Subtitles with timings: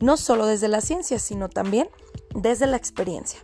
[0.00, 1.88] no solo desde la ciencia, sino también
[2.34, 3.40] desde la experiencia.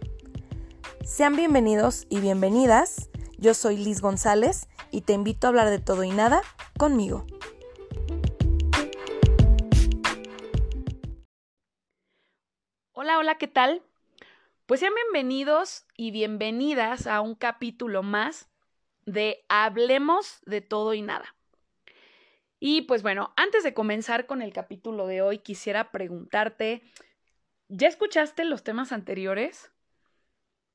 [1.05, 3.11] Sean bienvenidos y bienvenidas.
[3.39, 6.43] Yo soy Liz González y te invito a hablar de todo y nada
[6.79, 7.27] conmigo.
[12.93, 13.83] Hola, hola, ¿qué tal?
[14.67, 18.49] Pues sean bienvenidos y bienvenidas a un capítulo más
[19.07, 21.35] de Hablemos de todo y nada.
[22.65, 26.85] Y pues bueno, antes de comenzar con el capítulo de hoy, quisiera preguntarte,
[27.67, 29.73] ¿ya escuchaste los temas anteriores?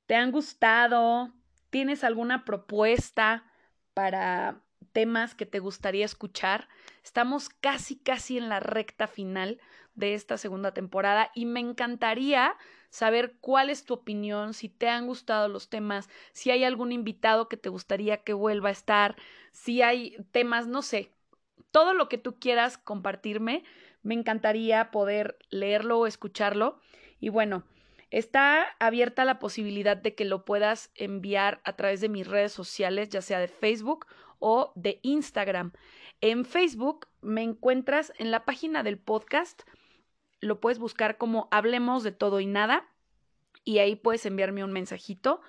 [0.05, 1.31] ¿Te han gustado?
[1.69, 3.49] ¿Tienes alguna propuesta
[3.93, 6.67] para temas que te gustaría escuchar?
[7.05, 9.61] Estamos casi, casi en la recta final
[9.95, 12.57] de esta segunda temporada y me encantaría
[12.89, 17.47] saber cuál es tu opinión, si te han gustado los temas, si hay algún invitado
[17.47, 19.15] que te gustaría que vuelva a estar,
[19.53, 21.13] si hay temas, no sé,
[21.71, 23.63] todo lo que tú quieras compartirme,
[24.03, 26.79] me encantaría poder leerlo o escucharlo.
[27.19, 27.63] Y bueno,
[28.11, 33.09] está abierta la posibilidad de que lo puedas enviar a través de mis redes sociales,
[33.09, 34.05] ya sea de Facebook
[34.39, 35.73] o de Instagram.
[36.21, 39.63] En Facebook me encuentras en la página del podcast
[40.39, 42.87] lo puedes buscar como Hablemos de todo y nada
[43.63, 45.41] y ahí puedes enviarme un mensajito.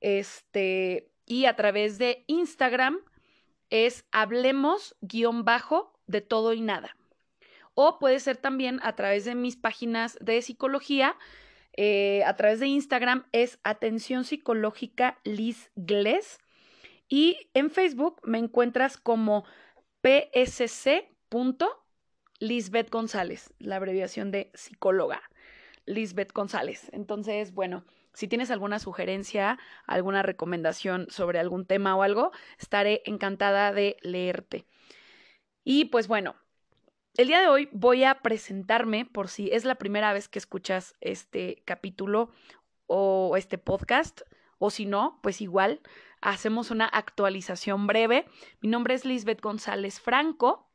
[0.00, 2.98] Este, y a través de Instagram
[3.70, 6.96] es Hablemos guion bajo de todo y nada.
[7.74, 11.16] O puede ser también a través de mis páginas de psicología.
[11.74, 16.38] Eh, a través de Instagram es Atención Psicológica Liz Gles.
[17.08, 19.44] Y en Facebook me encuentras como
[20.02, 21.08] psc.
[22.38, 25.22] Lisbeth González, la abreviación de psicóloga.
[25.84, 26.88] Lisbeth González.
[26.92, 27.84] Entonces, bueno,
[28.16, 34.64] si tienes alguna sugerencia, alguna recomendación sobre algún tema o algo, estaré encantada de leerte.
[35.64, 36.34] Y pues bueno,
[37.18, 40.94] el día de hoy voy a presentarme por si es la primera vez que escuchas
[41.02, 42.30] este capítulo
[42.86, 44.22] o este podcast,
[44.56, 45.82] o si no, pues igual
[46.22, 48.24] hacemos una actualización breve.
[48.62, 50.65] Mi nombre es Lisbeth González Franco.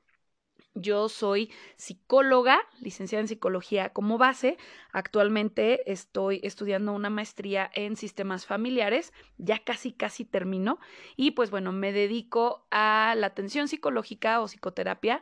[0.73, 4.57] Yo soy psicóloga, licenciada en psicología como base.
[4.93, 9.11] Actualmente estoy estudiando una maestría en sistemas familiares.
[9.37, 10.79] Ya casi, casi termino.
[11.17, 15.21] Y pues bueno, me dedico a la atención psicológica o psicoterapia.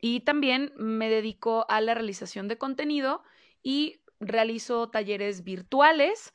[0.00, 3.24] Y también me dedico a la realización de contenido
[3.64, 6.34] y realizo talleres virtuales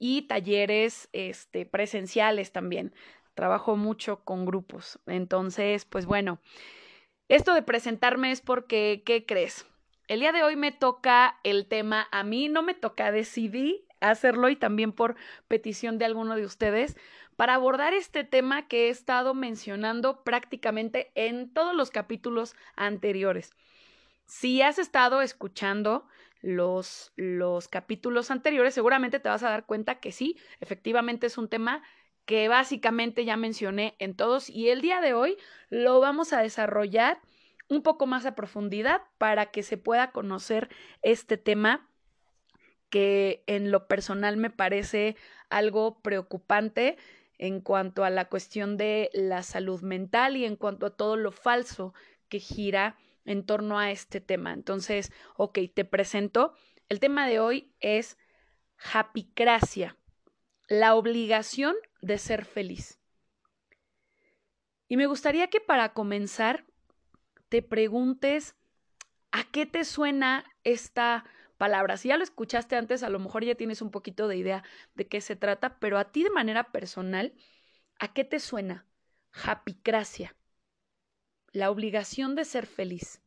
[0.00, 2.94] y talleres este, presenciales también.
[3.34, 4.98] Trabajo mucho con grupos.
[5.06, 6.40] Entonces, pues bueno.
[7.32, 9.64] Esto de presentarme es porque, ¿qué crees?
[10.06, 14.50] El día de hoy me toca el tema, a mí no me toca, decidí hacerlo
[14.50, 15.16] y también por
[15.48, 16.94] petición de alguno de ustedes
[17.34, 23.54] para abordar este tema que he estado mencionando prácticamente en todos los capítulos anteriores.
[24.26, 26.06] Si has estado escuchando
[26.42, 31.48] los, los capítulos anteriores, seguramente te vas a dar cuenta que sí, efectivamente es un
[31.48, 31.82] tema
[32.24, 35.36] que básicamente ya mencioné en todos y el día de hoy
[35.70, 37.20] lo vamos a desarrollar
[37.68, 40.68] un poco más a profundidad para que se pueda conocer
[41.02, 41.88] este tema
[42.90, 45.16] que en lo personal me parece
[45.48, 46.98] algo preocupante
[47.38, 51.32] en cuanto a la cuestión de la salud mental y en cuanto a todo lo
[51.32, 51.94] falso
[52.28, 54.52] que gira en torno a este tema.
[54.52, 56.54] Entonces, ok, te presento.
[56.88, 58.18] El tema de hoy es
[58.76, 59.96] japicracia,
[60.68, 62.98] la obligación de ser feliz.
[64.88, 66.66] Y me gustaría que para comenzar
[67.48, 68.54] te preguntes
[69.30, 71.24] a qué te suena esta
[71.58, 71.96] palabra.
[71.96, 74.64] Si ya lo escuchaste antes, a lo mejor ya tienes un poquito de idea
[74.94, 77.32] de qué se trata, pero a ti de manera personal,
[77.98, 78.86] ¿a qué te suena?
[79.30, 80.36] Japicracia,
[81.52, 83.22] la obligación de ser feliz.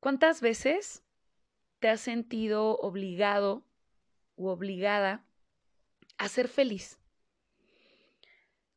[0.00, 1.02] ¿Cuántas veces
[1.80, 3.64] te has sentido obligado
[4.36, 5.24] u obligada
[6.18, 6.98] a ser feliz.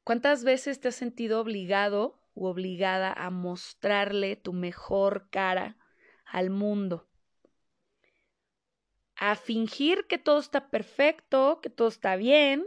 [0.03, 5.75] ¿Cuántas veces te has sentido obligado u obligada a mostrarle tu mejor cara
[6.25, 7.07] al mundo?
[9.15, 12.65] A fingir que todo está perfecto, que todo está bien,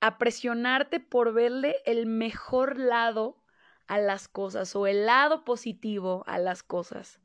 [0.00, 3.42] a presionarte por verle el mejor lado
[3.88, 7.20] a las cosas o el lado positivo a las cosas.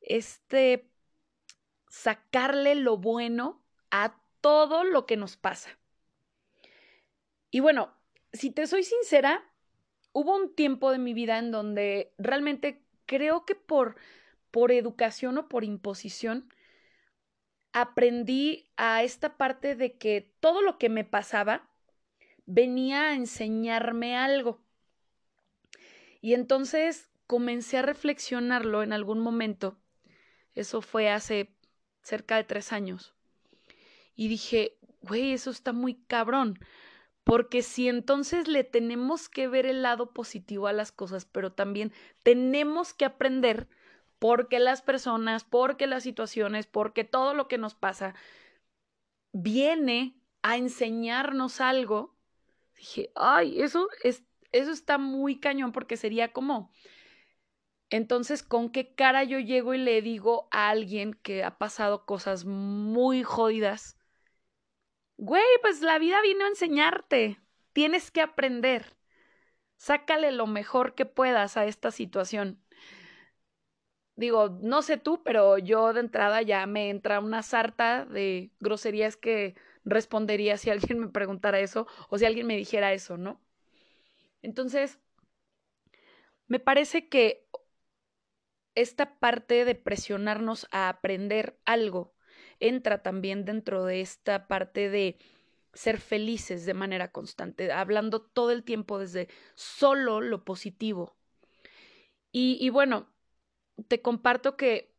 [0.00, 0.90] este
[1.88, 5.70] sacarle lo bueno a todo lo que nos pasa.
[7.50, 7.94] Y bueno,
[8.32, 9.42] si te soy sincera,
[10.12, 13.96] hubo un tiempo de mi vida en donde realmente creo que por,
[14.50, 16.52] por educación o por imposición,
[17.72, 21.68] aprendí a esta parte de que todo lo que me pasaba
[22.46, 24.60] venía a enseñarme algo.
[26.20, 29.78] Y entonces comencé a reflexionarlo en algún momento.
[30.54, 31.54] Eso fue hace
[32.08, 33.14] cerca de tres años.
[34.16, 36.58] Y dije, güey, eso está muy cabrón.
[37.22, 41.92] Porque si entonces le tenemos que ver el lado positivo a las cosas, pero también
[42.22, 43.68] tenemos que aprender
[44.18, 48.14] porque las personas, porque las situaciones, porque todo lo que nos pasa
[49.32, 52.16] viene a enseñarnos algo.
[52.76, 56.72] Dije, ay, eso, es, eso está muy cañón porque sería como,
[57.90, 62.44] entonces, ¿con qué cara yo llego y le digo a alguien que ha pasado cosas
[62.44, 63.96] muy jodidas?
[65.16, 67.40] Güey, pues la vida vino a enseñarte.
[67.72, 68.96] Tienes que aprender.
[69.76, 72.62] Sácale lo mejor que puedas a esta situación.
[74.16, 79.16] Digo, no sé tú, pero yo de entrada ya me entra una sarta de groserías
[79.16, 79.54] que
[79.84, 83.40] respondería si alguien me preguntara eso o si alguien me dijera eso, ¿no?
[84.42, 84.98] Entonces,
[86.48, 87.46] me parece que
[88.80, 92.14] esta parte de presionarnos a aprender algo
[92.60, 95.18] entra también dentro de esta parte de
[95.72, 101.16] ser felices de manera constante, hablando todo el tiempo desde solo lo positivo.
[102.30, 103.08] Y, bueno,
[103.88, 104.94] te comparto que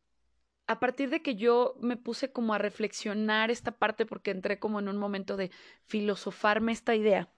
[0.66, 4.78] a partir de que yo me puse como a reflexionar esta parte porque entré como
[4.78, 5.50] en un momento de
[5.86, 7.32] filosofarme esta idea,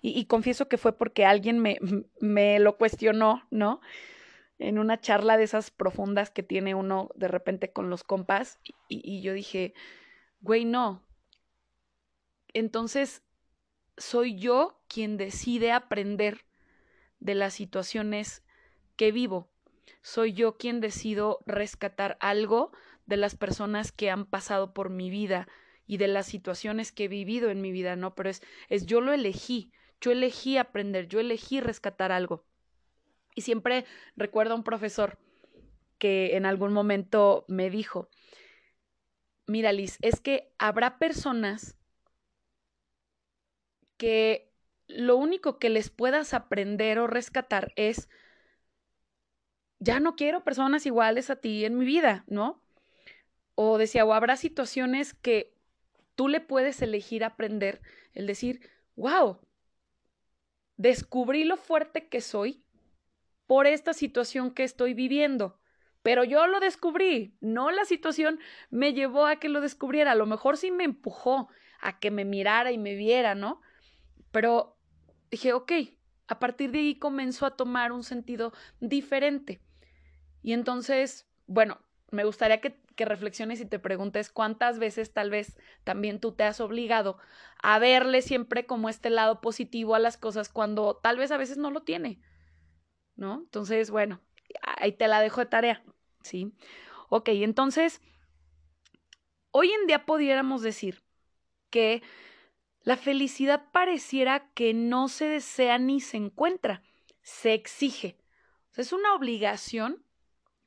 [0.00, 1.78] y, y confieso que fue porque alguien me,
[2.20, 3.80] me lo cuestionó, ¿no?
[4.58, 9.20] En una charla de esas profundas que tiene uno de repente con los compas y,
[9.22, 9.74] yo dije,
[10.40, 11.02] güey, no.
[12.52, 13.22] Entonces,
[13.96, 16.44] soy yo quien decide aprender
[17.18, 18.44] de las situaciones
[18.96, 19.50] que vivo.
[20.02, 22.72] Soy yo quien decido rescatar algo
[23.06, 25.48] de las personas que han pasado por mi vida
[25.86, 28.14] y de las situaciones que he vivido en mi vida, ¿no?
[28.14, 32.44] Pero es, es yo lo elegí, yo elegí aprender, yo elegí rescatar algo.
[33.34, 33.84] Y siempre
[34.16, 35.18] recuerdo a un profesor
[35.98, 38.08] que en algún momento me dijo,
[39.46, 41.76] mira Liz, es que habrá personas
[43.96, 44.52] que
[44.86, 48.08] lo único que les puedas aprender o rescatar es,
[49.78, 52.62] ya no quiero personas iguales a ti en mi vida, ¿no?
[53.54, 55.54] O decía, o habrá situaciones que
[56.14, 57.80] tú le puedes elegir aprender,
[58.12, 59.40] el decir, wow,
[60.76, 62.63] descubrí lo fuerte que soy
[63.46, 65.58] por esta situación que estoy viviendo.
[66.02, 68.38] Pero yo lo descubrí, no la situación
[68.70, 71.48] me llevó a que lo descubriera, a lo mejor sí me empujó
[71.80, 73.62] a que me mirara y me viera, ¿no?
[74.30, 74.76] Pero
[75.30, 75.72] dije, ok,
[76.28, 79.62] a partir de ahí comenzó a tomar un sentido diferente.
[80.42, 81.78] Y entonces, bueno,
[82.10, 86.44] me gustaría que, que, reflexiones y te preguntes cuántas veces tal vez también tú te
[86.44, 87.18] has obligado
[87.62, 91.56] a verle siempre como este lado positivo a las cosas cuando tal vez a veces
[91.56, 92.20] no lo tiene.
[93.16, 93.40] ¿No?
[93.44, 94.20] Entonces, bueno,
[94.62, 95.82] ahí te la dejo de tarea,
[96.22, 96.52] ¿sí?
[97.08, 98.00] Ok, entonces,
[99.50, 101.02] hoy en día pudiéramos decir
[101.70, 102.02] que
[102.82, 106.82] la felicidad pareciera que no se desea ni se encuentra,
[107.22, 108.18] se exige.
[108.76, 110.04] es una obligación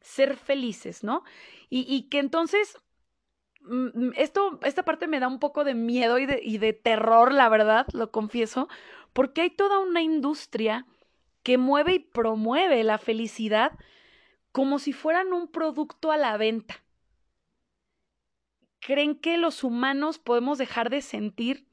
[0.02, 1.24] ser felices, ¿no?
[1.70, 2.78] Y, y que entonces
[3.62, 7.34] mm, esto, esta parte me da un poco de miedo y de, y de terror,
[7.34, 8.68] la verdad, lo confieso,
[9.14, 10.86] porque hay toda una industria
[11.48, 13.72] que mueve y promueve la felicidad
[14.52, 16.84] como si fueran un producto a la venta.
[18.82, 21.66] ¿Creen que los humanos podemos dejar de sentir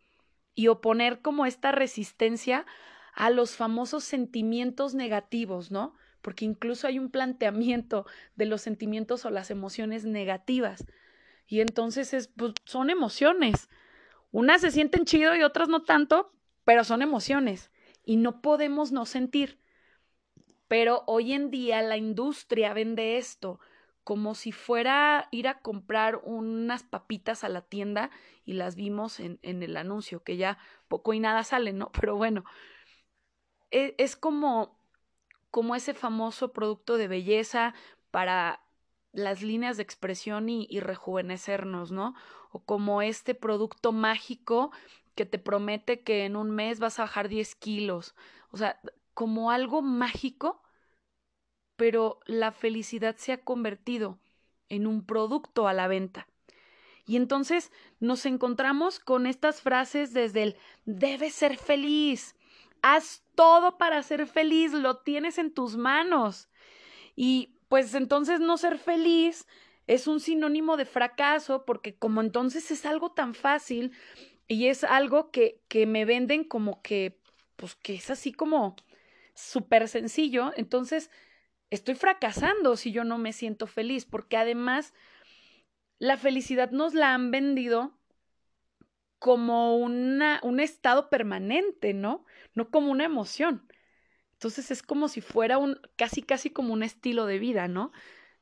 [0.55, 2.67] y oponer como esta resistencia
[3.15, 5.97] a los famosos sentimientos negativos, ¿no?
[6.23, 10.87] Porque incluso hay un planteamiento de los sentimientos o las emociones negativas.
[11.49, 13.69] Y entonces es, pues, son emociones.
[14.31, 16.33] Unas se sienten chido y otras no tanto,
[16.65, 17.73] pero son emociones.
[18.05, 19.64] Y no podemos no sentir.
[20.69, 23.61] Pero hoy en día la industria vende esto
[24.05, 28.11] como si fuera ir a comprar unas papitas a la tienda
[28.45, 31.91] y las vimos en, en el anuncio, que ya poco y nada sale, ¿no?
[32.01, 32.45] Pero bueno,
[33.71, 34.79] es, es como,
[35.51, 37.75] como ese famoso producto de belleza
[38.11, 38.61] para
[39.13, 42.15] las líneas de expresión y, y, rejuvenecernos, ¿no?
[42.51, 44.71] O como este producto mágico
[45.15, 48.15] que te promete que en un mes vas a bajar 10 kilos.
[48.51, 48.81] O sea,
[49.15, 50.63] como algo mágico,
[51.77, 54.19] pero la felicidad se ha convertido
[54.69, 56.29] en un producto a la venta.
[57.07, 62.35] Y entonces nos encontramos con estas frases desde el debes ser feliz,
[62.83, 66.49] haz todo para ser feliz, lo tienes en tus manos.
[67.15, 69.47] Y pues entonces no ser feliz
[69.87, 73.93] es un sinónimo de fracaso porque como entonces es algo tan fácil
[74.49, 77.21] y es algo que, que me venden como que,
[77.57, 78.77] pues que es así como
[79.35, 81.11] súper sencillo, entonces
[81.71, 84.95] estoy fracasando si yo no me siento feliz porque además
[85.99, 87.99] la felicidad nos la han vendido
[89.19, 92.27] como una, un estado permanente, ¿no?
[92.55, 93.67] No como una emoción.
[94.35, 97.93] Entonces es como si fuera un, casi, casi como un estilo de vida, ¿no?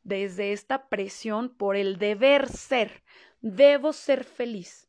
[0.02, 3.04] Desde esta presión por el deber ser.
[3.40, 4.88] Debo ser feliz.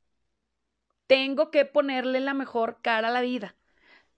[1.07, 3.55] Tengo que ponerle la mejor cara a la vida.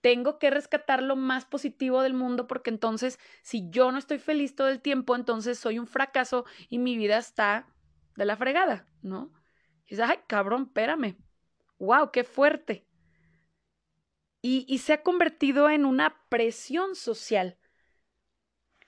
[0.06, 4.54] Tengo que rescatar lo más positivo del mundo porque entonces si yo no estoy feliz
[4.54, 7.66] todo el tiempo, entonces soy un fracaso y mi vida está
[8.14, 9.32] de la fregada, ¿no?
[9.84, 11.16] Y dices, ay, cabrón, espérame.
[11.80, 12.12] ¡Wow!
[12.12, 12.86] ¡Qué fuerte!
[14.40, 17.58] Y, y se ha convertido en una presión social.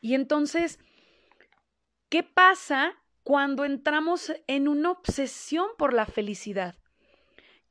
[0.00, 0.78] Y entonces,
[2.10, 2.94] ¿qué pasa
[3.24, 6.76] cuando entramos en una obsesión por la felicidad?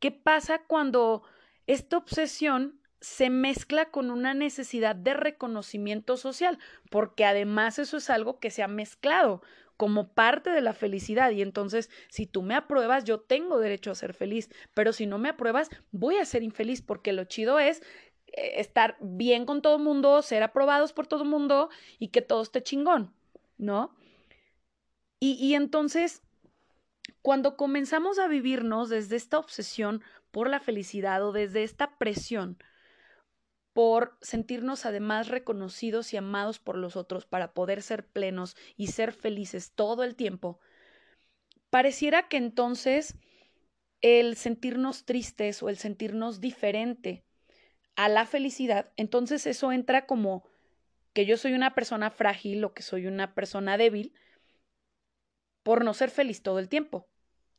[0.01, 1.23] ¿Qué pasa cuando
[1.65, 6.59] esta obsesión se mezcla con una necesidad de reconocimiento social?
[6.89, 9.41] Porque además eso es algo que se ha mezclado
[9.77, 11.31] como parte de la felicidad.
[11.31, 15.19] Y entonces, si tú me apruebas, yo tengo derecho a ser feliz, pero si no
[15.19, 17.81] me apruebas, voy a ser infeliz, porque lo chido es
[18.33, 22.21] eh, estar bien con todo el mundo, ser aprobados por todo el mundo y que
[22.21, 23.13] todo esté chingón,
[23.57, 23.95] ¿no?
[25.19, 26.23] Y, y entonces,
[27.21, 32.57] cuando comenzamos a vivirnos desde esta obsesión por la felicidad o desde esta presión,
[33.77, 39.11] por sentirnos además reconocidos y amados por los otros para poder ser plenos y ser
[39.11, 40.59] felices todo el tiempo,
[41.69, 43.13] pareciera que entonces
[44.01, 47.23] el sentirnos tristes o el sentirnos diferente
[47.95, 50.43] a la felicidad, entonces eso entra como
[51.13, 54.11] que yo soy una persona frágil o que soy una persona débil
[55.61, 57.07] por no ser feliz todo el tiempo.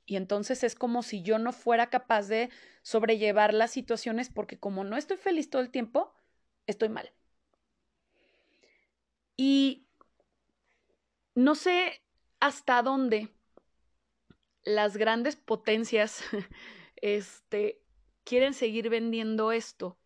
[0.09, 2.49] Y entonces es como si yo no fuera capaz de
[2.83, 6.15] sobrellevar las situaciones porque como no estoy feliz todo el tiempo,
[6.67, 7.13] estoy mal.
[9.37, 9.87] Y
[11.35, 12.03] no sé
[12.41, 13.29] hasta dónde
[14.65, 16.23] las grandes potencias
[16.97, 17.83] este,
[18.25, 19.99] quieren seguir vendiendo esto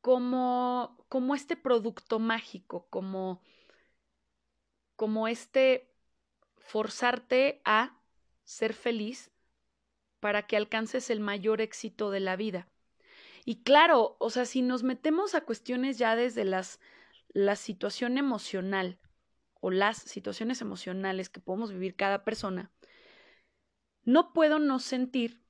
[0.00, 3.42] como, como este producto mágico, como,
[4.96, 5.90] como este
[6.56, 8.00] forzarte a
[8.44, 9.30] ser feliz
[10.20, 12.68] para que alcances el mayor éxito de la vida.
[13.44, 16.80] Y claro, o sea, si nos metemos a cuestiones ya desde las,
[17.28, 18.98] la situación emocional
[19.60, 22.70] o las situaciones emocionales que podemos vivir cada persona,
[24.04, 25.42] no puedo no sentir,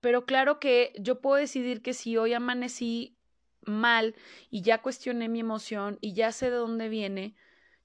[0.00, 3.16] pero claro que yo puedo decidir que si hoy amanecí
[3.62, 4.14] mal
[4.50, 7.36] y ya cuestioné mi emoción y ya sé de dónde viene,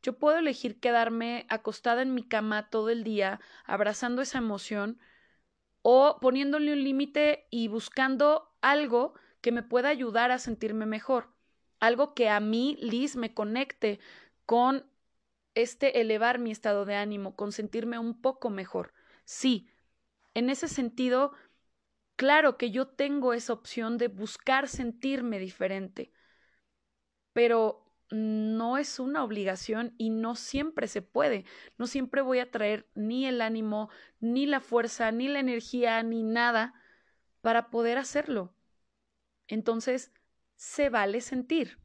[0.02, 5.00] yo puedo elegir quedarme acostada en mi cama todo el día, abrazando esa emoción
[5.82, 11.34] o poniéndole un límite y buscando algo que me pueda ayudar a sentirme mejor,
[11.80, 14.00] algo que a mí, Liz, me conecte
[14.46, 14.86] con
[15.56, 18.94] este elevar mi estado de ánimo, con sentirme un poco mejor.
[19.26, 19.70] Sí,
[20.34, 21.34] en ese sentido,
[22.16, 26.12] claro que yo tengo esa opción de buscar sentirme diferente,
[27.34, 31.46] pero no es una obligación y no siempre se puede.
[31.78, 33.90] No siempre voy a traer ni el ánimo,
[34.20, 36.74] ni la fuerza, ni la energía, ni nada
[37.42, 38.54] para poder hacerlo.
[39.48, 40.12] Entonces,
[40.56, 41.80] se vale sentir.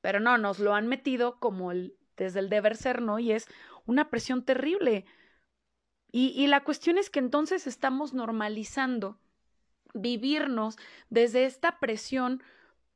[0.00, 1.72] Pero no, nos lo han metido como
[2.16, 3.18] desde el deber ser, ¿no?
[3.18, 3.46] Y es
[3.86, 5.04] una presión terrible.
[6.12, 9.20] Y la cuestión es que entonces estamos normalizando
[9.94, 10.76] vivirnos
[11.08, 12.42] desde esta presión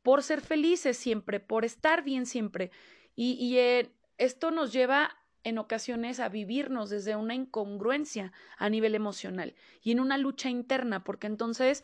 [0.05, 2.71] por ser felices siempre, por estar bien siempre.
[3.17, 9.57] Y, eh, esto nos lleva en ocasiones a vivirnos desde una incongruencia a nivel emocional
[9.83, 11.83] y en una lucha interna, porque entonces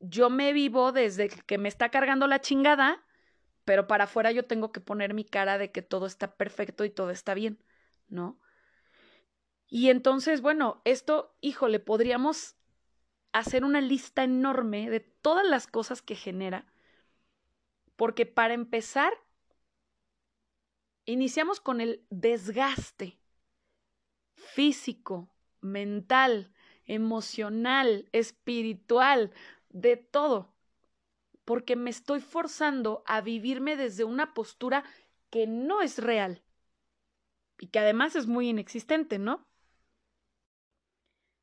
[0.00, 3.04] yo me vivo desde que me está cargando la chingada,
[3.64, 6.90] pero para afuera yo tengo que poner mi cara de que todo está perfecto y
[6.90, 7.58] todo está bien,
[8.08, 8.38] ¿no?
[9.66, 12.57] Y entonces, bueno, esto, híjole, podríamos
[13.38, 16.66] hacer una lista enorme de todas las cosas que genera,
[17.96, 19.12] porque para empezar,
[21.04, 23.18] iniciamos con el desgaste
[24.34, 25.28] físico,
[25.60, 26.52] mental,
[26.84, 29.32] emocional, espiritual,
[29.70, 30.54] de todo,
[31.44, 34.84] porque me estoy forzando a vivirme desde una postura
[35.30, 36.42] que no es real.
[37.60, 39.44] y que además es muy inexistente, ¿no?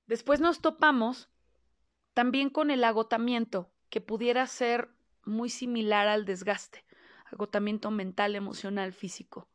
[0.07, 1.29] Después nos topamos
[2.15, 4.89] también con el agotamiento, que pudiera ser
[5.25, 6.85] muy similar al desgaste,
[7.25, 9.49] agotamiento mental, emocional, físico.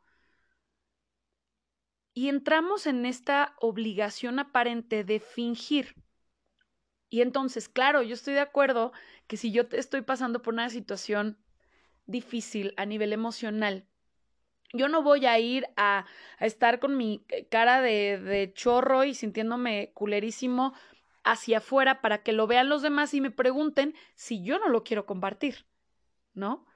[2.13, 5.95] Y entramos en esta obligación aparente de fingir.
[7.09, 8.93] Y entonces, claro, yo estoy de acuerdo
[9.27, 11.39] que si yo estoy pasando por una situación
[12.05, 13.87] difícil a nivel emocional,
[14.75, 16.05] yo no voy a ir a,
[16.41, 20.75] estar con mi cara de, de, chorro y sintiéndome culerísimo
[21.25, 24.85] hacia afuera para que lo vean los demás y me pregunten si yo no lo
[24.85, 25.67] quiero compartir,
[26.35, 26.67] ¿no?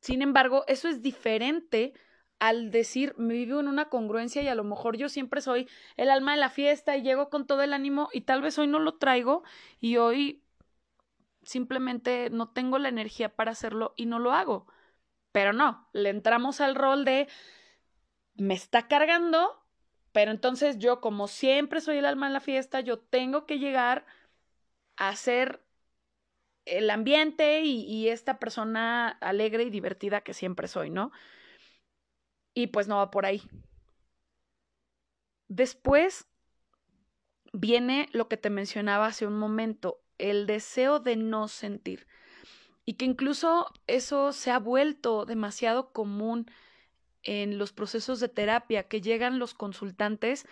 [0.00, 1.92] Sin embargo, eso es diferente
[2.40, 6.10] al decir, me vivo en una congruencia y a lo mejor yo siempre soy el
[6.10, 8.80] alma de la fiesta y llego con todo el ánimo y tal vez hoy no
[8.80, 9.44] lo traigo
[9.80, 10.42] y hoy
[11.44, 14.66] simplemente no tengo la energía para hacerlo y no lo hago.
[15.30, 17.28] Pero no, le entramos al rol de
[18.34, 19.61] me está cargando,
[20.12, 24.06] pero entonces yo como siempre soy el alma de la fiesta, yo tengo que llegar
[24.96, 25.62] a ser
[26.64, 31.10] el ambiente y esta persona alegre y divertida que siempre soy, ¿no?
[32.54, 33.42] Y pues no va por ahí.
[35.48, 36.28] Después
[37.52, 42.06] viene lo que te mencionaba hace un momento, el deseo de no sentir.
[42.84, 46.50] Y que incluso eso se ha vuelto demasiado común
[47.22, 50.46] en los procesos de terapia, que llegan los consultantes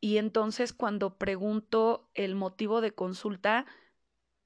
[0.00, 3.66] y entonces cuando pregunto el motivo de consulta,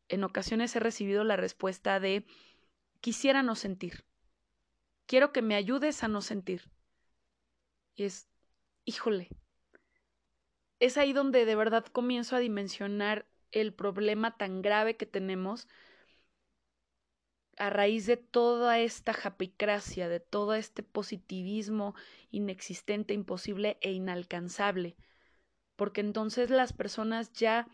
[0.09, 2.25] en ocasiones he recibido la respuesta de
[3.01, 4.05] quisiera no sentir
[5.11, 6.71] quiero que me ayudes a no sentir.
[7.97, 8.29] Y es,
[8.85, 9.29] híjole,
[10.79, 15.67] es ahí donde de verdad comienzo a dimensionar el problema tan grave que tenemos
[17.61, 21.95] a raíz de toda esta japicracia, de todo este positivismo
[22.31, 24.97] inexistente, imposible e inalcanzable.
[25.77, 27.69] Porque entonces las personas ya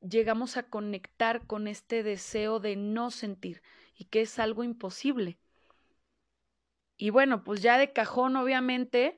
[0.00, 3.62] llegamos a conectar con este deseo de no sentir
[3.94, 5.38] y que es algo imposible.
[6.96, 9.16] Y bueno, pues ya de cajón, obviamente,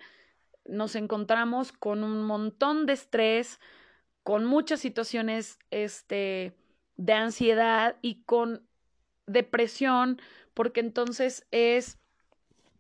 [0.65, 3.61] nos encontramos con un montón de estrés,
[4.25, 6.57] con muchas situaciones este,
[6.97, 8.69] de ansiedad y con
[9.27, 10.21] depresión,
[10.55, 11.99] porque entonces es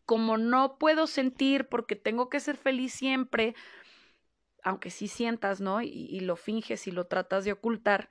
[0.04, 3.54] como no puedo sentir porque tengo que ser feliz siempre,
[4.62, 5.80] aunque sí sientas, ¿no?
[5.82, 8.08] Y, y, lo finges y lo tratas de ocultar,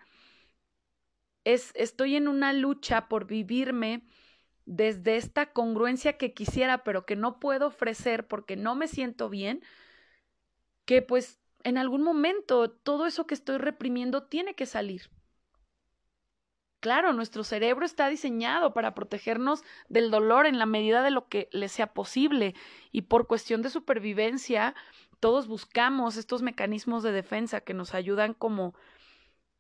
[1.43, 4.03] es, estoy en una lucha por vivirme
[4.65, 9.63] desde esta congruencia que quisiera, pero que no puedo ofrecer porque no me siento bien,
[10.85, 15.09] que pues en algún momento todo eso que estoy reprimiendo tiene que salir.
[16.81, 21.47] Claro, nuestro cerebro está diseñado para protegernos del dolor en la medida de lo que
[21.51, 22.55] le sea posible
[22.91, 24.73] y por cuestión de supervivencia,
[25.19, 28.73] todos buscamos estos mecanismos de defensa que nos ayudan como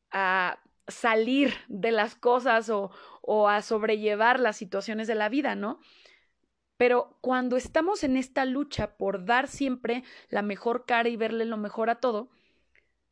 [0.09, 0.57] a
[0.87, 2.89] salir de las cosas o,
[3.21, 5.79] o a sobrellevar las situaciones de la vida, ¿no?
[6.75, 11.57] Pero cuando estamos en esta lucha por dar siempre la mejor cara y verle lo
[11.57, 12.31] mejor a todo,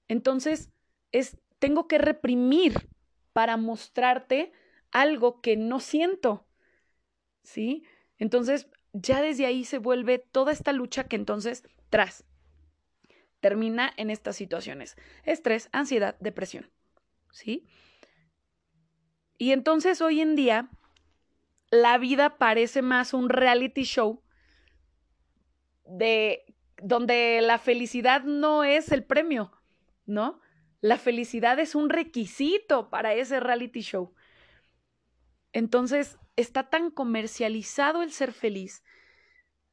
[0.08, 0.72] entonces
[1.12, 2.90] es tengo que reprimir
[3.34, 4.52] para mostrarte
[4.92, 6.46] algo que no siento.
[7.44, 7.84] ¿Sí?
[8.18, 12.26] Entonces, ya desde ahí se vuelve toda esta lucha que entonces tras
[13.40, 16.70] termina en estas situaciones: estrés, ansiedad, depresión.
[17.32, 17.68] ¿sí?
[19.38, 20.70] Y entonces hoy en día
[21.72, 24.22] la vida parece más un reality show
[25.86, 26.44] de
[26.82, 29.52] donde la felicidad no es el premio,
[30.06, 30.40] ¿no?
[30.82, 34.14] La felicidad es un requisito para ese reality show.
[35.52, 38.84] Entonces, está tan comercializado el ser feliz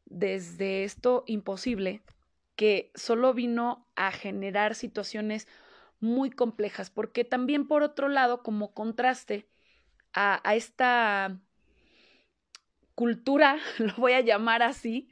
[0.05, 2.03] desde esto imposible
[2.57, 5.47] que solo vino a generar situaciones
[6.01, 9.49] muy complejas, porque también por otro lado, como contraste
[10.13, 11.39] a, esta
[12.95, 15.09] cultura, lo voy a llamar así,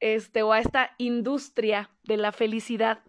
[0.00, 3.02] este, o a esta industria de la felicidad,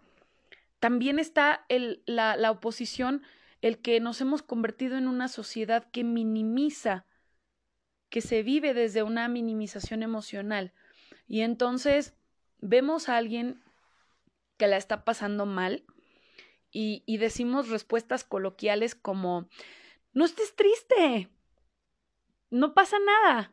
[0.80, 3.22] también está el, la, la oposición,
[3.60, 7.06] el que nos hemos convertido en una sociedad que minimiza,
[8.08, 10.72] que se vive desde una minimización emocional.
[11.26, 12.14] Y entonces
[12.58, 13.62] vemos a alguien
[14.56, 15.84] que la está pasando mal,
[16.70, 19.48] y, decimos respuestas coloquiales como,
[20.12, 21.30] no estés triste,
[22.50, 23.52] no pasa nada,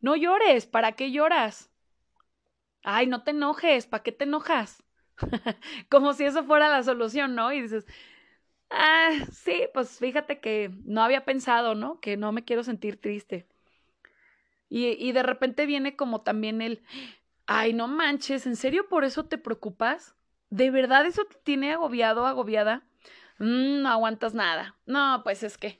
[0.00, 1.70] no llores, ¿para qué lloras?
[2.82, 4.82] Ay, no te enojes, ¿para qué te enojas?
[5.90, 7.52] como si eso fuera la solución, ¿no?
[7.52, 7.86] Y dices,
[8.70, 12.00] ah, sí, pues fíjate que no había pensado, ¿no?
[12.00, 13.46] Que no me quiero sentir triste.
[14.68, 16.82] Y, y de repente viene como también el,
[17.46, 20.16] Ay, no manches, ¿en serio por eso te preocupas?
[20.50, 22.84] ¿De verdad eso te tiene agobiado, agobiada?
[23.38, 24.76] Mm, no aguantas nada.
[24.86, 25.78] No, pues es que.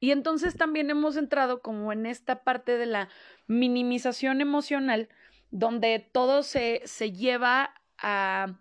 [0.00, 3.08] Y entonces también hemos entrado como en esta parte de la
[3.46, 5.08] minimización emocional,
[5.50, 8.56] donde todo se, se lleva a,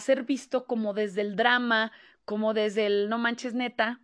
[0.00, 1.92] ser visto como desde el drama,
[2.24, 4.00] como desde el no manches neta,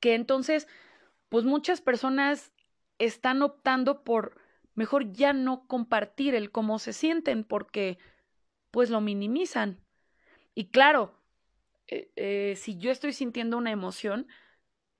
[0.00, 0.68] que entonces,
[1.28, 2.52] pues muchas personas
[2.98, 4.40] están optando por
[4.74, 7.98] mejor ya no compartir el cómo se sienten porque
[8.70, 9.80] pues lo minimizan.
[10.54, 11.14] Y claro,
[11.88, 14.26] eh, eh, si yo estoy sintiendo una emoción,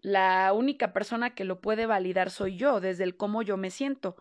[0.03, 4.17] la única persona que lo puede validar soy yo, desde el cómo yo me siento.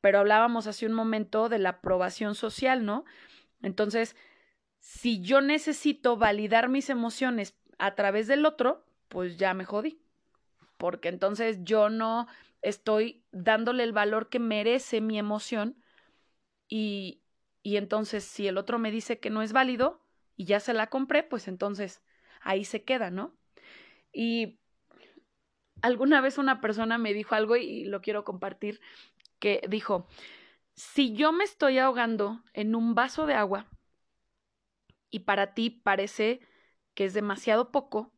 [0.00, 3.04] Pero hablábamos hace un momento de la aprobación social, ¿no?
[3.62, 4.16] Entonces,
[4.78, 10.00] si yo necesito validar mis emociones a través del otro, pues ya me jodí.
[10.76, 12.26] Porque entonces yo no
[12.62, 15.76] estoy dándole el valor que merece mi emoción
[16.68, 17.22] y,
[17.62, 20.00] y entonces si el otro me dice que no es válido
[20.36, 22.02] y ya se la compré, pues entonces
[22.40, 23.36] ahí se queda, ¿no?
[24.12, 24.58] Y
[25.82, 28.80] alguna vez una persona me dijo algo y lo quiero compartir,
[29.38, 30.08] que dijo,
[30.78, 33.66] si yo me estoy ahogando en un vaso de agua
[35.10, 36.40] y para ti parece
[36.94, 38.12] que es demasiado poco,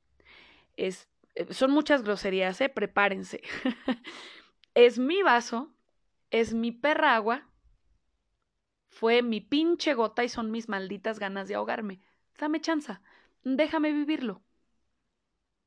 [0.76, 2.68] es eh, son muchas groserías, ¿eh?
[2.68, 3.40] Prepárense.
[4.74, 5.72] es mi vaso,
[6.30, 7.48] es mi perra agua,
[8.88, 12.02] fue mi pinche gota y son mis malditas ganas de ahogarme.
[12.38, 13.00] Dame chanza,
[13.42, 14.42] déjame vivirlo.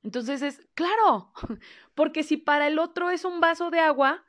[0.04, 1.34] Entonces es, claro,
[1.96, 4.24] porque si para el otro es un vaso de agua,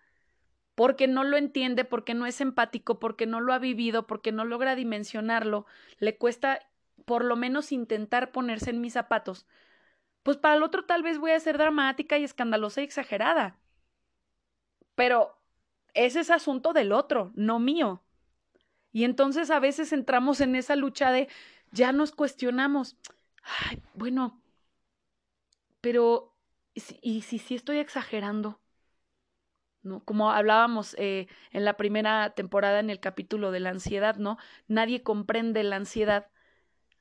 [0.75, 4.45] porque no lo entiende, porque no es empático, porque no lo ha vivido, porque no
[4.45, 5.67] logra dimensionarlo,
[5.99, 6.61] le cuesta
[7.05, 9.47] por lo menos intentar ponerse en mis zapatos,
[10.23, 13.59] pues para el otro tal vez voy a ser dramática y escandalosa y exagerada.
[14.95, 15.37] Pero
[15.93, 18.03] ese es asunto del otro, no mío.
[18.93, 21.29] Y entonces a veces entramos en esa lucha de
[21.73, 22.97] ya nos cuestionamos.
[23.43, 24.41] Ay, bueno,
[25.81, 26.33] pero
[26.75, 28.61] ¿y si sí estoy exagerando?
[30.05, 34.39] Como hablábamos eh, en la primera temporada en el capítulo de la ansiedad, ¿no?
[34.67, 36.29] Nadie comprende la ansiedad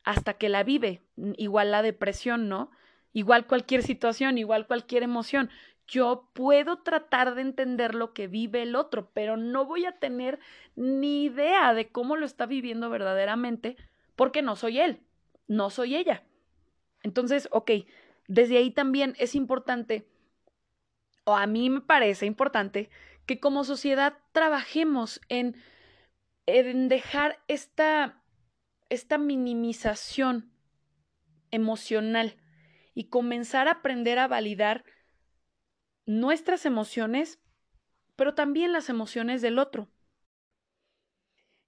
[0.03, 1.01] hasta que la vive,
[1.37, 2.71] igual la depresión, ¿no?
[3.13, 5.49] igual cualquier situación, igual cualquier emoción.
[5.87, 10.39] Yo puedo tratar de entender lo que vive el otro, pero no voy a tener
[10.75, 13.77] ni idea de cómo lo está viviendo verdaderamente
[14.15, 15.01] porque no soy él,
[15.47, 16.23] no soy ella.
[17.03, 17.71] Entonces, ok,
[18.27, 20.07] desde ahí también es importante,
[21.25, 22.89] o a mí me parece importante,
[23.25, 25.55] que como sociedad trabajemos en,
[26.45, 28.21] en dejar esta,
[28.89, 30.51] esta minimización
[31.51, 32.37] emocional
[32.93, 34.83] y comenzar a aprender a validar
[36.05, 37.39] nuestras emociones,
[38.15, 39.89] pero también las emociones del otro.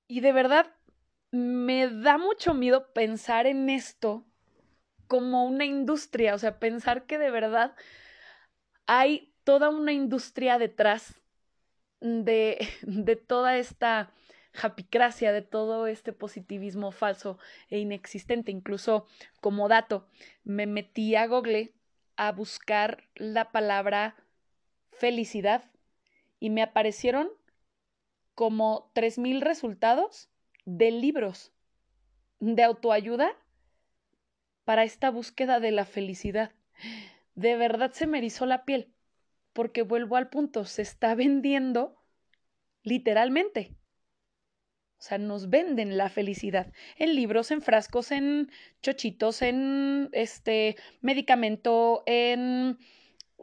[0.07, 0.75] Y de verdad,
[1.31, 4.25] me da mucho miedo pensar en esto
[5.07, 7.75] como una industria, o sea, pensar que de verdad
[8.87, 11.21] hay toda una industria detrás
[12.01, 14.11] de, de toda esta
[14.51, 17.37] japicracia, de todo este positivismo falso
[17.69, 18.51] e inexistente.
[18.51, 19.05] Incluso
[19.39, 20.07] como dato,
[20.43, 21.73] me metí a Google
[22.17, 24.15] a buscar la palabra
[24.91, 25.63] felicidad
[26.39, 27.29] y me aparecieron
[28.33, 30.29] como 3.000 resultados
[30.65, 31.51] de libros
[32.39, 33.31] de autoayuda
[34.63, 36.51] para esta búsqueda de la felicidad.
[37.35, 38.94] De verdad se me erizó la piel,
[39.55, 41.95] porque vuelvo al punto, se está vendiendo
[42.83, 43.73] literalmente.
[44.99, 52.03] O sea, nos venden la felicidad en libros, en frascos, en chochitos, en este medicamento,
[52.05, 52.77] en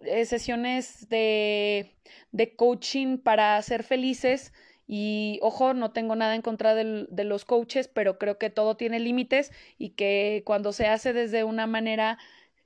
[0.04, 1.96] eh, sesiones de,
[2.30, 4.52] de, coaching para ser felices.
[4.86, 9.00] Y ojo, no tengo nada en contra de los coaches, pero creo que todo tiene
[9.00, 12.18] límites y que cuando se hace desde una manera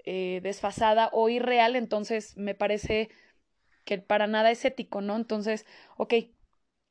[0.05, 3.11] eh, desfasada o irreal, entonces me parece
[3.87, 5.17] que para nada es ético, ¿no?
[5.17, 5.65] Entonces,
[5.97, 6.15] ok,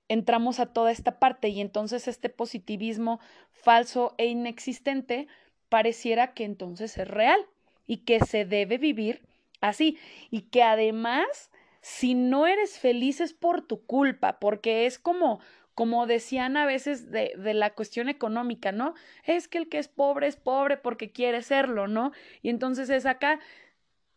[0.08, 3.20] entramos a toda esta parte y entonces este positivismo
[3.52, 5.28] falso e inexistente
[5.70, 7.40] pareciera que entonces es real
[7.86, 9.22] y que se debe vivir
[9.62, 9.98] así
[10.32, 15.40] y que además si no eres feliz es por tu culpa porque es como
[15.74, 18.94] como decían a veces de, de, la cuestión económica, ¿no?
[19.26, 22.14] Es que el que es pobre es pobre porque quiere serlo, ¿no?
[22.42, 23.42] Y entonces es acá,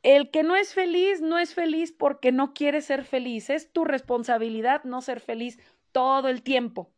[0.02, 3.84] el que no es feliz no es feliz porque no quiere ser feliz, es tu
[3.84, 5.58] responsabilidad no ser feliz
[5.92, 6.92] todo el tiempo.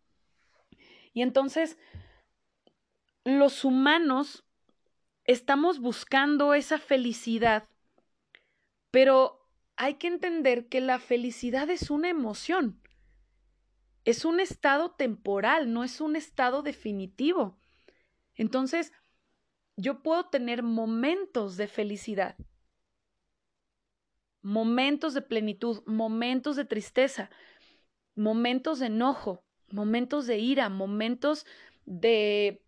[1.13, 1.79] Y entonces,
[3.25, 4.45] los humanos
[5.25, 7.69] estamos buscando esa felicidad,
[8.91, 12.81] pero hay que entender que la felicidad es una emoción.
[14.05, 17.59] es un estado temporal, no es un estado definitivo.
[18.35, 18.93] Entonces,
[19.77, 22.37] yo puedo tener momentos de felicidad,
[24.43, 27.31] momentos de plenitud, momentos de tristeza,
[28.15, 31.47] momentos de enojo, momentos de ira, momentos
[31.85, 32.63] de,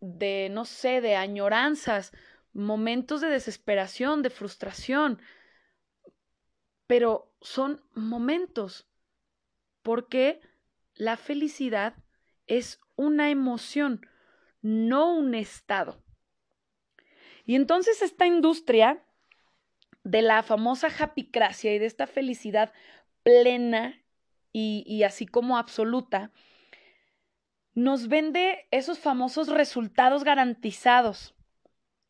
[0.00, 2.12] de, no sé, de añoranzas,
[2.52, 5.20] momentos de desesperación, de frustración,
[6.86, 8.88] pero son momentos,
[9.82, 10.40] porque
[10.94, 11.94] la felicidad
[12.46, 14.06] es una emoción,
[14.60, 16.02] no un estado.
[17.44, 19.04] Y entonces esta industria
[20.04, 22.72] de la famosa happycracia y de esta felicidad
[23.22, 24.02] plena
[24.52, 26.30] y, y así como absoluta,
[27.74, 31.34] nos vende esos famosos resultados garantizados,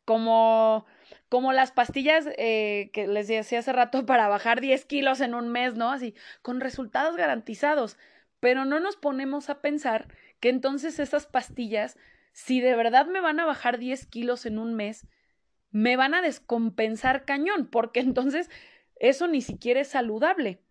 [0.05, 0.85] como,
[1.29, 5.49] como las pastillas eh, que les decía hace rato para bajar 10 kilos en un
[5.49, 5.91] mes, ¿no?
[5.91, 7.97] Así, con resultados garantizados.
[8.39, 10.07] Pero no nos ponemos a pensar
[10.41, 11.97] que entonces esas pastillas,
[12.33, 15.07] si de verdad me van a bajar 10 kilos en un mes,
[15.73, 18.49] me van a descompensar cañón, porque entonces
[18.95, 20.61] eso ni siquiera es saludable.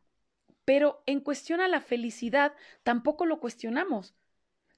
[0.65, 4.15] Pero en cuestión a la felicidad, tampoco lo cuestionamos.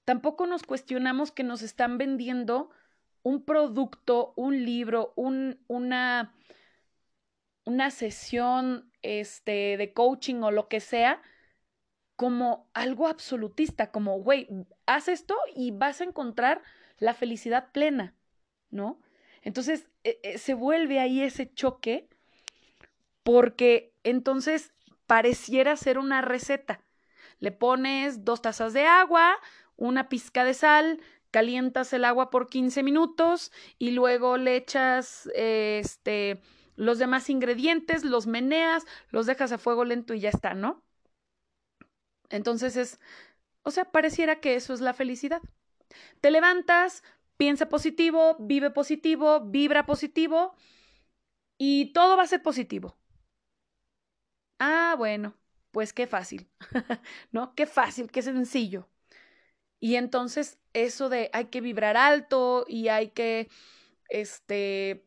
[0.05, 2.71] Tampoco nos cuestionamos que nos están vendiendo
[3.23, 6.35] un producto, un libro, un, una,
[7.65, 11.23] una sesión este, de coaching o lo que sea,
[12.17, 14.49] como algo absolutista, como, güey,
[14.87, 16.63] haz esto y vas a encontrar
[16.99, 18.15] la felicidad plena,
[18.71, 19.01] ¿no?
[19.45, 22.09] Entonces e, e, se vuelve ahí ese choque
[23.23, 24.73] porque entonces
[25.07, 26.81] pareciera ser una receta.
[27.39, 29.37] Le pones dos tazas de agua,
[29.77, 36.41] una pizca de sal, calientas el agua por 15 minutos y luego le echas este
[36.77, 40.83] los demás ingredientes, los meneas, los dejas a fuego lento y ya está, ¿no?
[42.31, 42.99] Entonces es,
[43.63, 45.41] o sea, pareciera que eso es la felicidad.
[46.21, 47.05] Te levantas,
[47.37, 50.55] piensa positivo, vive positivo, vibra positivo
[51.59, 52.97] y todo va a ser positivo.
[54.59, 55.35] Ah, bueno,
[55.70, 56.49] pues qué fácil,
[57.33, 57.55] ¿no?
[57.55, 58.88] Qué fácil, qué sencillo.
[59.81, 63.51] Y entonces eso de hay que vibrar alto y hay que,
[64.11, 65.07] este,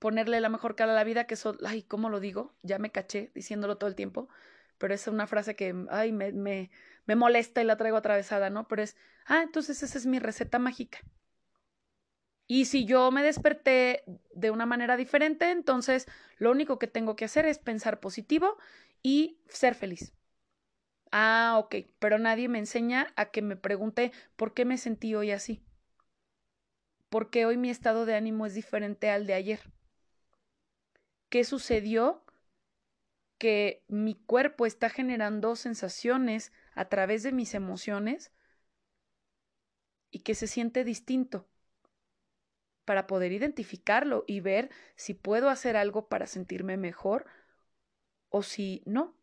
[0.00, 2.54] ponerle la mejor cara a la vida, que eso, ay, ¿cómo lo digo?
[2.62, 4.28] Ya me caché diciéndolo todo el tiempo,
[4.78, 6.70] pero es una frase que, ay, me, me,
[7.06, 8.68] me molesta y la traigo atravesada, ¿no?
[8.68, 11.00] Pero es, ah, entonces esa es mi receta mágica.
[12.50, 14.02] Y si yo me desperté
[14.34, 18.58] de una manera diferente, entonces lo único que tengo que hacer es pensar positivo
[19.04, 20.12] y ser feliz.
[21.12, 25.30] Ah, ok, pero nadie me enseña a que me pregunte por qué me sentí hoy
[25.30, 25.62] así.
[27.08, 29.60] Porque hoy mi estado de ánimo es diferente al de ayer.
[31.28, 32.24] ¿Qué sucedió?
[33.38, 38.32] Que mi cuerpo está generando sensaciones a través de mis emociones
[40.10, 41.46] y que se siente distinto
[42.90, 47.24] para poder identificarlo y ver si puedo hacer algo para sentirme mejor
[48.30, 49.14] o si no,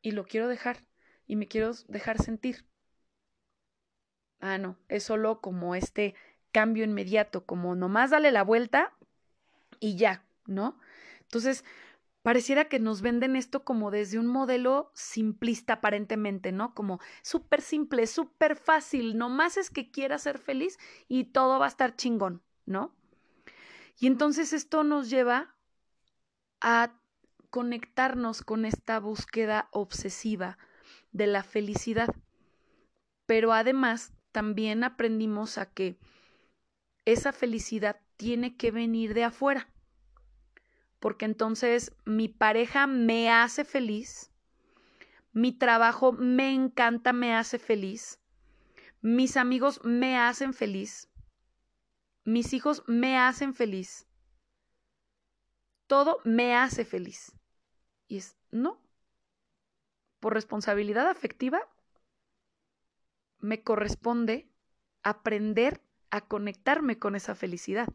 [0.00, 0.78] y lo quiero dejar
[1.26, 2.64] y me quiero dejar sentir.
[4.40, 6.14] Ah, no, es solo como este
[6.50, 8.94] cambio inmediato, como nomás dale la vuelta
[9.80, 10.80] y ya, ¿no?
[11.20, 11.62] Entonces,
[12.22, 16.74] pareciera que nos venden esto como desde un modelo simplista aparentemente, ¿no?
[16.74, 21.68] Como súper simple, súper fácil, nomás es que quiera ser feliz y todo va a
[21.68, 22.40] estar chingón.
[22.66, 22.94] ¿No?
[23.98, 25.54] Y entonces esto nos lleva
[26.60, 26.94] a
[27.50, 30.58] conectarnos con esta búsqueda obsesiva
[31.12, 32.14] de la felicidad.
[33.26, 35.98] Pero además también aprendimos a que
[37.04, 39.68] esa felicidad tiene que venir de afuera.
[40.98, 44.32] Porque entonces mi pareja me hace feliz,
[45.32, 48.20] mi trabajo me encanta, me hace feliz,
[49.02, 51.10] mis amigos me hacen feliz,
[52.24, 54.06] mis hijos me hacen feliz.
[55.86, 57.32] Todo me hace feliz.
[58.08, 58.80] Y es, no.
[60.20, 61.60] Por responsabilidad afectiva,
[63.38, 64.48] me corresponde
[65.02, 67.88] aprender a conectarme con esa felicidad.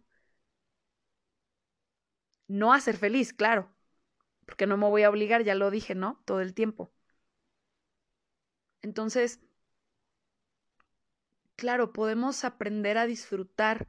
[2.48, 3.72] No a ser feliz, claro,
[4.46, 6.22] porque no me voy a obligar, ya lo dije, ¿no?
[6.26, 6.92] Todo el tiempo.
[8.82, 9.40] Entonces,
[11.56, 13.88] claro, podemos aprender a disfrutar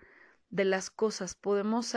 [0.50, 1.96] de las cosas, podemos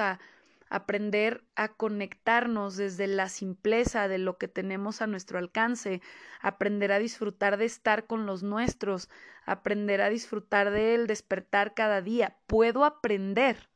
[0.69, 6.01] aprender a conectarnos desde la simpleza de lo que tenemos a nuestro alcance,
[6.41, 9.09] aprender a disfrutar de estar con los nuestros,
[9.45, 12.37] aprender a disfrutar del despertar cada día.
[12.47, 13.69] Puedo aprender,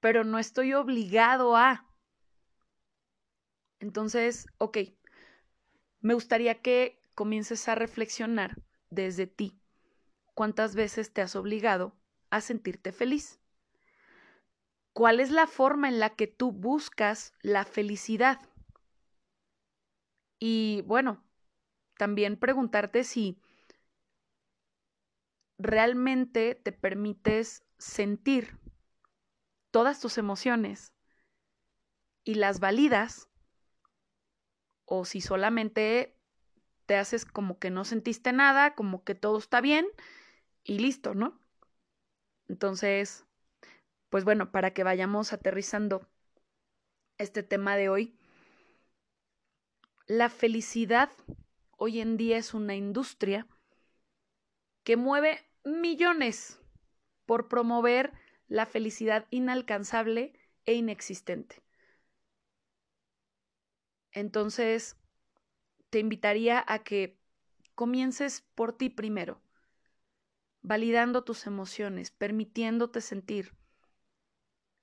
[0.00, 1.86] pero no estoy obligado a.
[3.80, 4.78] Entonces, ok,
[6.00, 8.56] me gustaría que comiences a reflexionar
[8.90, 9.58] desde ti
[10.34, 11.97] cuántas veces te has obligado
[12.30, 13.38] a sentirte feliz.
[14.92, 18.40] ¿Cuál es la forma en la que tú buscas la felicidad?
[20.40, 21.22] Y bueno,
[21.96, 23.40] también preguntarte si
[25.58, 28.58] realmente te permites sentir
[29.70, 30.92] todas tus emociones
[32.24, 33.28] y las validas
[34.84, 36.16] o si solamente
[36.86, 39.86] te haces como que no sentiste nada, como que todo está bien
[40.64, 41.38] y listo, ¿no?
[42.48, 43.24] Entonces,
[44.08, 46.06] pues bueno, para que vayamos aterrizando
[47.18, 48.14] este tema de hoy,
[50.06, 51.10] la felicidad
[51.76, 53.46] hoy en día es una industria
[54.82, 56.60] que mueve millones
[57.26, 58.12] por promover
[58.48, 60.32] la felicidad inalcanzable
[60.64, 61.62] e inexistente.
[64.12, 64.96] Entonces,
[65.90, 67.18] te invitaría a que
[67.74, 69.40] comiences por ti primero,
[70.62, 73.54] validando tus emociones, permitiéndote sentir,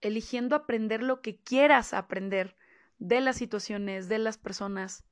[0.02, 2.56] eligiendo aprender lo que quieras aprender
[2.98, 5.06] de las situaciones, de las personas,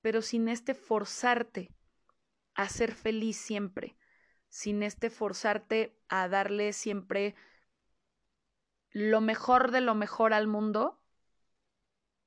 [0.00, 1.74] pero sin este forzarte
[2.54, 3.96] a ser feliz siempre,
[4.48, 7.34] sin este forzarte a darle siempre
[8.90, 11.02] lo mejor de lo mejor al mundo,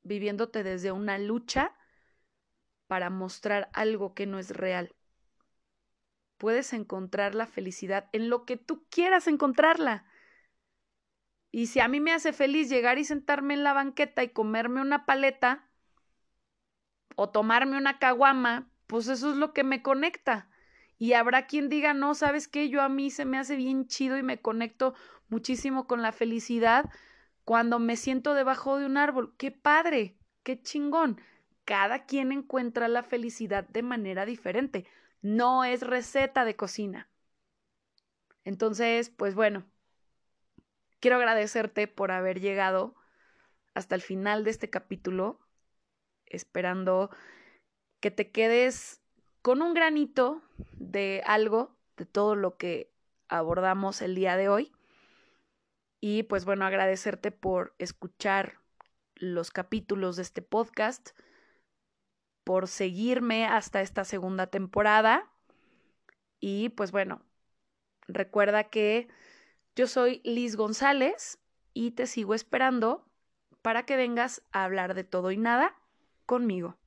[0.03, 1.73] viviéndote desde una lucha
[2.87, 4.96] para mostrar algo que no es real.
[6.37, 10.05] Puedes encontrar la felicidad en lo que tú quieras encontrarla.
[11.51, 14.81] Y si a mí me hace feliz llegar y sentarme en la banqueta y comerme
[14.81, 15.67] una paleta
[17.15, 20.49] o tomarme una caguama, pues eso es lo que me conecta.
[20.99, 24.17] Y habrá quien diga, no, sabes qué, yo a mí se me hace bien chido
[24.17, 24.95] y me conecto
[25.29, 26.89] muchísimo con la felicidad
[27.43, 29.33] cuando me siento debajo de un árbol.
[29.37, 30.17] ¡Qué padre!
[30.43, 31.19] ¡Qué chingón!
[31.65, 34.85] Cada quien encuentra la felicidad de manera diferente.
[35.27, 37.09] No es receta de cocina.
[38.45, 39.65] Entonces, pues bueno,
[41.01, 42.95] quiero agradecerte por haber llegado
[43.73, 45.41] hasta el final de este capítulo,
[46.27, 47.09] esperando
[47.99, 49.01] que te quedes
[49.41, 50.41] con un granito
[50.77, 52.89] de algo, de todo lo que
[53.27, 54.71] abordamos el día de hoy.
[55.99, 58.61] Y pues bueno, agradecerte por escuchar
[59.15, 61.09] los capítulos de este podcast,
[62.47, 65.29] por seguirme hasta esta segunda temporada.
[66.39, 67.21] Y pues bueno,
[68.07, 69.09] recuerda que
[69.75, 71.39] yo soy Liz González
[71.73, 73.05] y te sigo esperando
[73.61, 75.75] para que vengas a hablar de todo y nada
[76.25, 76.77] conmigo.